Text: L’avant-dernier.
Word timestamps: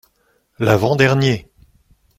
L’avant-dernier. 0.57 1.47